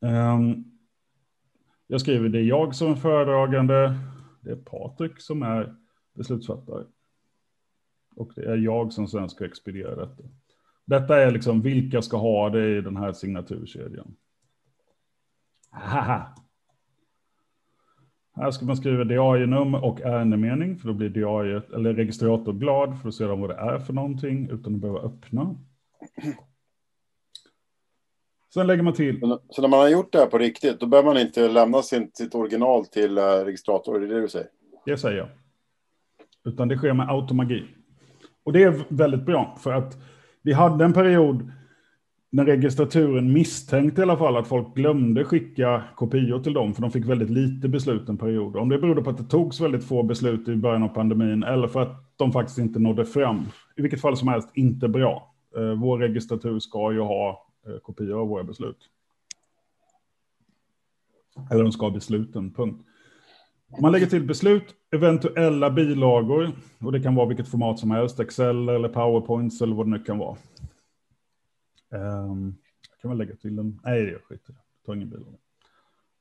[0.00, 0.64] Ehm,
[1.86, 3.98] Jag skriver det är jag som är föredragande,
[4.40, 5.76] det är Patrik som är
[6.14, 6.84] beslutsfattare.
[8.16, 10.22] Och det är jag som sen ska expediera detta.
[10.84, 14.16] Detta är liksom vilka ska ha det i den här signaturkedjan.
[15.70, 16.34] Haha.
[18.34, 23.10] Här ska man skriva diarienummer och ärendemening, för då blir diariet, eller registrator glad, för
[23.10, 25.56] ser de vad det är för någonting utan att behöva öppna.
[28.54, 31.08] Sen lägger man till, Så- när man har gjort det här på riktigt, då behöver
[31.14, 34.48] man inte lämna sin, sitt original till uh, registrator, det är det du säger?
[34.84, 35.28] det säger jag.
[36.44, 37.64] Utan det sker med automagi.
[38.44, 39.96] Och det är väldigt bra, för att
[40.42, 41.52] vi hade en period
[42.30, 46.90] när registraturen misstänkte i alla fall att folk glömde skicka kopior till dem, för de
[46.90, 48.56] fick väldigt lite beslut en period.
[48.56, 51.68] Om det berodde på att det togs väldigt få beslut i början av pandemin, eller
[51.68, 53.40] för att de faktiskt inte nådde fram.
[53.76, 55.31] I vilket fall som helst, inte bra.
[55.56, 58.88] Eh, vår registratur ska ju ha eh, kopior av våra beslut.
[61.50, 62.86] Eller de ska ha besluten, punkt.
[63.80, 68.68] Man lägger till beslut, eventuella bilagor, och det kan vara vilket format som helst, Excel
[68.68, 70.36] eller PowerPoints eller vad det nu kan vara.
[71.90, 72.56] Um,
[72.90, 75.36] jag kan väl lägga till en, nej det skiter jag tar ingen bilaga.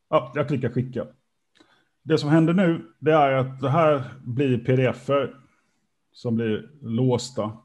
[0.09, 1.07] Ja, jag klickar skicka.
[2.03, 5.35] Det som händer nu, det är att det här blir pdf-er
[6.11, 7.57] som blir låsta.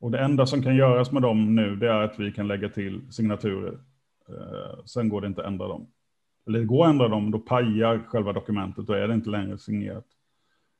[0.00, 2.68] Och det enda som kan göras med dem nu, det är att vi kan lägga
[2.68, 3.78] till signaturer.
[4.28, 5.86] Eh, sen går det inte att ändra dem
[6.48, 9.58] eller det går att ändra dem, då pajar själva dokumentet, då är det inte längre
[9.58, 10.06] signerat.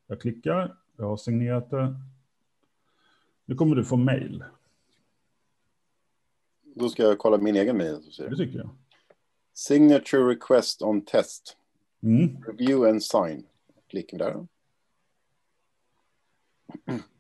[0.07, 1.95] Jag klickar, jag har signerat det.
[3.45, 4.45] Nu kommer du få mail,
[6.63, 8.01] Då ska jag kolla min egen mail.
[8.19, 8.71] Det tycker jag.
[9.55, 11.57] Signature request on test.
[12.03, 12.43] Mm.
[12.47, 13.47] Review and sign.
[13.89, 14.47] Klicka där.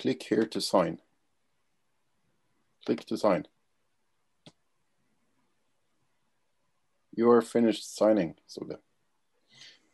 [0.00, 0.98] Click here to sign.
[2.86, 3.46] Click to sign.
[7.18, 8.78] You are finished signing, stod det.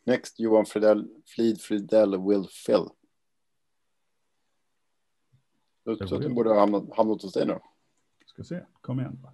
[0.05, 2.89] Next, Johan Fridell, Flid Fridell will fill.
[6.07, 7.59] Så den borde ha hamnat, hamnat hos dig nu.
[8.25, 9.27] Ska se, kom igen.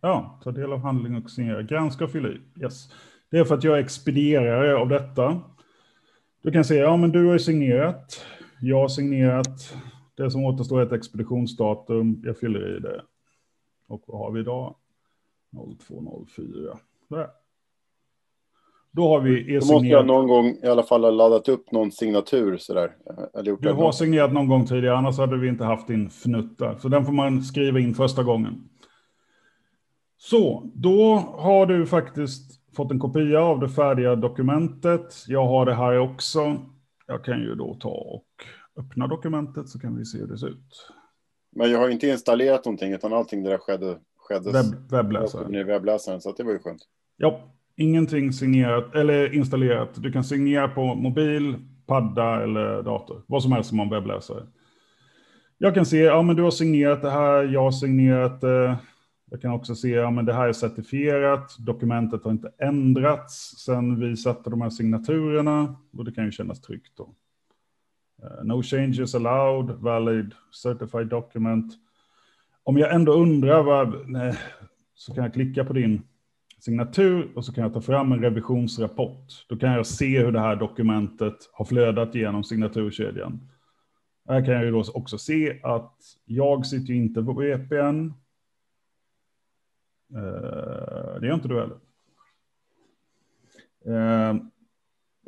[0.00, 1.62] Ja, ta del av handling och signera.
[1.62, 2.40] Granska och fylla i.
[2.62, 2.92] Yes.
[3.30, 5.42] Det är för att jag är expedierare av detta.
[6.42, 8.26] Du kan säga, ja men du har ju signerat.
[8.60, 9.74] Jag har signerat.
[10.14, 12.22] Det som återstår är ett expeditionsdatum.
[12.24, 13.02] Jag fyller i det.
[13.88, 14.74] Och vad har vi idag?
[15.86, 16.78] 0204.
[17.08, 17.26] Där.
[18.92, 21.92] Då har vi Då måste jag någon gång i alla fall ha laddat upp någon
[21.92, 22.96] signatur sådär.
[23.34, 26.58] Eller gjort Du har signerat någon gång tidigare, annars hade vi inte haft din fnutt
[26.58, 26.76] där.
[26.78, 28.68] Så den får man skriva in första gången.
[30.18, 35.14] Så, då har du faktiskt fått en kopia av det färdiga dokumentet.
[35.28, 36.56] Jag har det här också.
[37.10, 38.26] Jag kan ju då ta och
[38.76, 40.90] öppna dokumentet så kan vi se hur det ser ut.
[41.56, 45.60] Men jag har inte installerat någonting utan allting det där skedde, skedde Webb, webbläsare.
[45.60, 46.82] i webbläsaren så det var ju skönt.
[47.16, 47.40] Ja,
[47.76, 50.02] ingenting signerat eller installerat.
[50.02, 53.22] Du kan signera på mobil, padda eller dator.
[53.26, 54.46] Vad som helst som en webbläsare.
[55.58, 58.76] Jag kan se, ja men du har signerat det här, jag har signerat det.
[59.30, 64.00] Jag kan också se, ja men det här är certifierat, dokumentet har inte ändrats sedan
[64.00, 67.14] vi satte de här signaturerna och det kan ju kännas tryggt då.
[68.22, 71.74] Eh, no changes allowed, valid, certified document.
[72.62, 74.34] Om jag ändå undrar vad, nej,
[74.94, 76.02] så kan jag klicka på din
[76.58, 79.46] signatur och så kan jag ta fram en revisionsrapport.
[79.48, 83.48] Då kan jag se hur det här dokumentet har flödat genom signaturkedjan.
[84.28, 88.12] Här kan jag ju då också se att jag sitter inte på VPN.
[90.16, 91.76] Eh, det gör inte du heller.
[93.86, 94.36] Eh,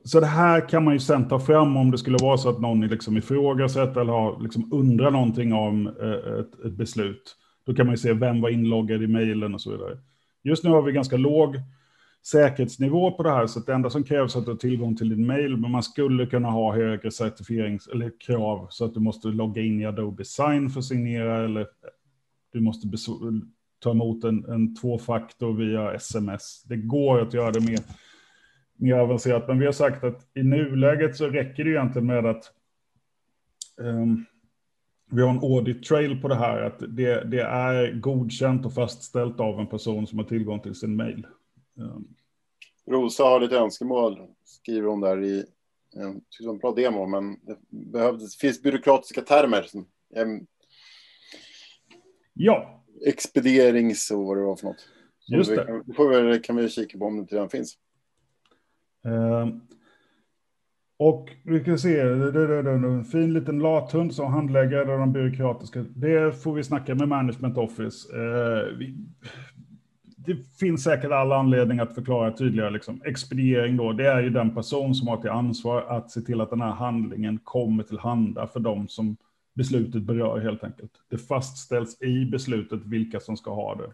[0.05, 2.61] så det här kan man ju sen ta fram om det skulle vara så att
[2.61, 7.37] någon liksom ifrågasätter eller har liksom undrar någonting om eh, ett, ett beslut.
[7.67, 9.99] Då kan man ju se vem var inloggad i mejlen och så vidare.
[10.43, 11.57] Just nu har vi ganska låg
[12.27, 15.09] säkerhetsnivå på det här, så det enda som krävs är att du har tillgång till
[15.09, 19.29] din mail, men man skulle kunna ha högre certifierings eller krav så att du måste
[19.29, 21.67] logga in i Adobe Sign för att signera eller
[22.53, 22.87] du måste
[23.83, 26.63] ta emot en, en tvåfaktor via sms.
[26.63, 27.81] Det går att göra det mer,
[28.77, 32.53] mer avancerat, men vi har sagt att i nuläget så räcker det egentligen med att
[33.77, 34.25] um,
[35.11, 39.41] vi har en audit trail på det här, att det, det, är godkänt och fastställt
[39.41, 41.27] av en person som har tillgång till sin mail.
[41.77, 42.15] Um.
[42.87, 45.45] Rosa har lite önskemål, skriver hon där i
[45.97, 49.63] en, en bra demo, men det, behövs, det finns byråkratiska termer.
[49.63, 50.47] Som, um,
[52.35, 52.82] ja.
[53.07, 54.89] Expedierings och vad det var för något.
[55.29, 55.83] Just det.
[55.87, 57.77] Vi, får vi, kan vi kika på om det redan finns.
[59.05, 59.61] Um.
[60.97, 65.85] Och vi kan se, en fin liten lathund som handlägger de byråkratiska.
[65.95, 68.17] Det får vi snacka med Management Office.
[68.17, 68.79] Eh,
[70.17, 72.71] det finns säkert alla anledning att förklara tydligare.
[72.71, 73.03] Liksom.
[73.05, 76.51] Expediering då, det är ju den person som har till ansvar att se till att
[76.51, 79.17] den här handlingen kommer till handa för dem som
[79.55, 80.93] beslutet berör helt enkelt.
[81.09, 83.93] Det fastställs i beslutet vilka som ska ha det.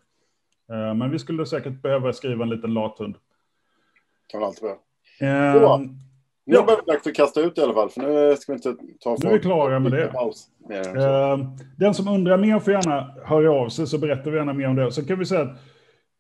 [0.74, 3.16] Eh, men vi skulle säkert behöva skriva en liten lathund.
[4.26, 4.80] Kan man alltid behöva.
[5.20, 5.80] Eh,
[6.48, 6.62] nu ja.
[6.62, 9.16] börjar det dags att kasta ut i alla fall, för nu ska vi inte ta
[9.22, 10.04] Nu är vi klara med det.
[10.04, 11.38] Eh,
[11.76, 14.76] den som undrar mer får gärna höra av sig, så berättar vi gärna mer om
[14.76, 14.92] det.
[14.92, 15.58] Så kan vi säga att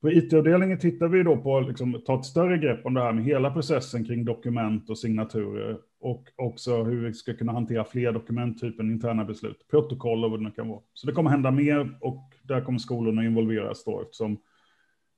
[0.00, 3.12] på IT-avdelningen tittar vi då på liksom, att ta ett större grepp om det här
[3.12, 8.12] med hela processen kring dokument och signaturer och också hur vi ska kunna hantera fler
[8.12, 10.80] dokumenttyper än interna beslut, protokoll och vad det nu kan vara.
[10.94, 14.38] Så det kommer hända mer och där kommer skolorna involveras då eftersom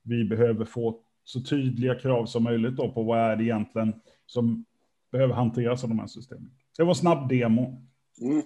[0.03, 3.95] vi behöver få så tydliga krav som möjligt då på vad är det egentligen
[4.27, 4.65] som
[5.13, 6.51] behöver hanteras av de här systemen.
[6.77, 7.87] Det var en snabb demo.
[8.21, 8.43] Mm.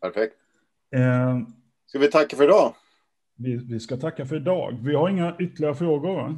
[0.00, 0.34] Perfekt.
[0.94, 1.40] Eh,
[1.86, 2.74] ska vi tacka för idag?
[3.36, 4.78] Vi, vi, ska tacka för idag.
[4.82, 6.36] Vi har inga ytterligare frågor, va?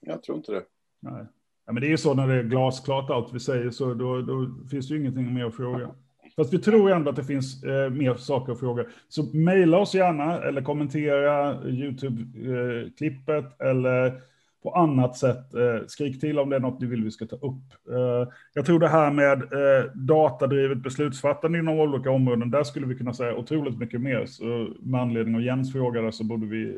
[0.00, 0.62] Jag tror inte det.
[1.00, 1.26] Nej.
[1.66, 4.22] Ja, men det är ju så när det är glasklart allt vi säger, så då,
[4.22, 5.90] då finns det ju ingenting mer att fråga.
[6.36, 8.84] Fast vi tror ändå att det finns eh, mer saker att fråga.
[9.08, 14.20] Så mejla oss gärna eller kommentera YouTube-klippet eh, eller
[14.62, 15.54] på annat sätt.
[15.54, 17.90] Eh, skrik till om det är något ni vill vi ska ta upp.
[17.90, 22.94] Eh, jag tror det här med eh, datadrivet beslutsfattande inom olika områden, där skulle vi
[22.94, 24.26] kunna säga otroligt mycket mer.
[24.26, 26.74] Så med anledning av Jens fråga där så borde vi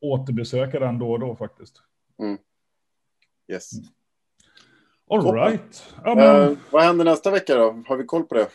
[0.00, 1.82] återbesöka den då och då faktiskt.
[2.18, 2.38] Mm.
[3.52, 3.72] Yes.
[3.72, 3.86] Mm.
[5.10, 5.94] All right.
[6.04, 6.56] Ja, men...
[6.70, 7.82] vad händer nästa vecka då?
[7.86, 8.46] Har vi koll på det?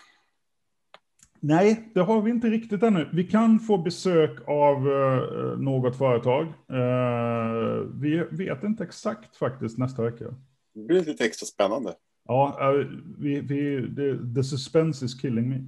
[1.40, 3.10] Nej, det har vi inte riktigt ännu.
[3.14, 6.44] Vi kan få besök av uh, något företag.
[6.46, 10.26] Uh, vi vet inte exakt faktiskt nästa vecka.
[10.74, 11.94] Det blir lite extra spännande.
[12.28, 15.60] Ja, uh, vi, vi, the, the suspense is killing me.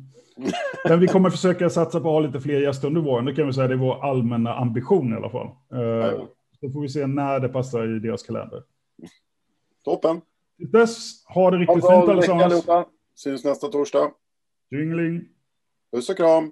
[0.90, 3.26] Men vi kommer försöka satsa på att ha lite fler gäster under våren.
[3.26, 5.48] Det kan vi säga, det är vår allmänna ambition i alla fall.
[5.48, 6.26] Uh,
[6.60, 8.64] så får vi se när det passar i deras kalender.
[9.84, 10.22] Toppen.
[10.58, 12.66] Till dess, ha det riktigt fint allesammans.
[13.16, 14.12] Syns nästa torsdag.
[14.72, 15.26] Jingling.
[15.98, 16.52] Puss och kram!